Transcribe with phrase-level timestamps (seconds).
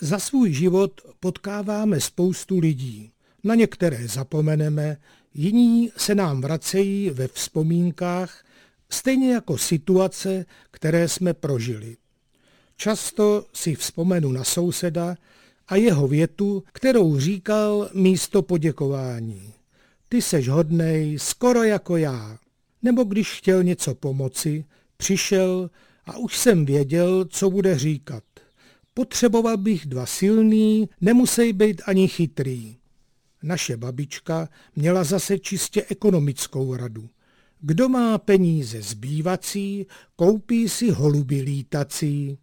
[0.00, 3.10] Za svůj život potkáváme spoustu lidí.
[3.44, 4.96] Na některé zapomeneme,
[5.34, 8.44] jiní se nám vracejí ve vzpomínkách,
[8.90, 11.96] stejně jako situace, které jsme prožili.
[12.76, 15.16] Často si vzpomenu na souseda
[15.68, 19.52] a jeho větu, kterou říkal místo poděkování.
[20.08, 22.38] Ty seš hodnej, skoro jako já.
[22.82, 24.64] Nebo když chtěl něco pomoci,
[24.96, 25.70] přišel
[26.04, 28.24] a už jsem věděl, co bude říkat.
[28.98, 32.76] Potřeboval bych dva silný, nemusej být ani chytrý.
[33.42, 37.08] Naše babička měla zase čistě ekonomickou radu.
[37.60, 42.38] Kdo má peníze zbývací, koupí si holuby lítací.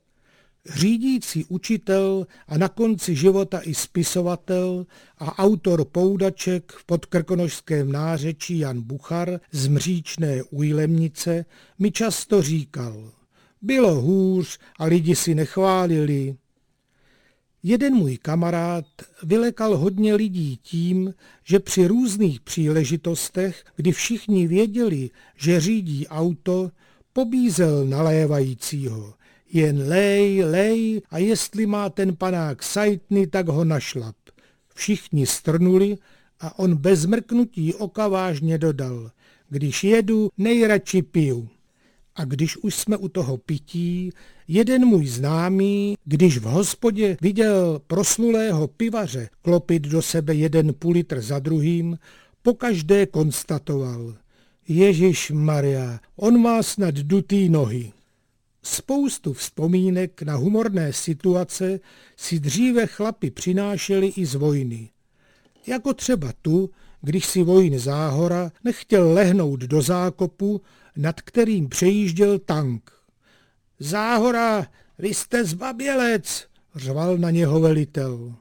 [0.76, 4.86] Řídící učitel a na konci života i spisovatel
[5.18, 11.46] a autor poudaček v podkrkonožském nářečí Jan Buchar z Mříčné Ujlemnice
[11.80, 13.12] mi často říkal,
[13.62, 16.36] bylo hůř a lidi si nechválili,
[17.66, 18.86] Jeden můj kamarád
[19.24, 21.14] vylekal hodně lidí tím,
[21.44, 26.72] že při různých příležitostech, kdy všichni věděli, že řídí auto,
[27.14, 29.14] pobízel nalévajícího.
[29.54, 34.16] Jen lej, lej a jestli má ten panák sajtny, tak ho našlap.
[34.76, 35.98] Všichni strnuli
[36.40, 39.12] a on bez mrknutí oka vážně dodal.
[39.50, 41.50] Když jedu, nejradši piju.
[42.16, 44.12] A když už jsme u toho pití,
[44.48, 51.22] jeden můj známý, když v hospodě viděl proslulého pivaře klopit do sebe jeden půl litr
[51.22, 51.98] za druhým,
[52.42, 54.16] pokaždé konstatoval.
[54.68, 57.92] Ježíš Maria, on má snad dutý nohy.
[58.64, 61.80] Spoustu vzpomínek na humorné situace
[62.18, 64.90] si dříve chlapi přinášeli i z vojny.
[65.68, 66.70] Jako třeba tu,
[67.04, 70.62] když si vojn Záhora nechtěl lehnout do zákopu,
[70.98, 72.92] nad kterým přejížděl tank.
[73.80, 74.68] Záhora,
[75.00, 78.34] vy jste zbabělec, řval na něho velitel.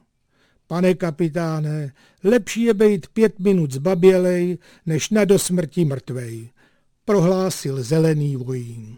[0.67, 6.49] Pane kapitáne, lepší je být pět minut zbabělej, než na dosmrti mrtvej,
[7.05, 8.97] prohlásil zelený vojín.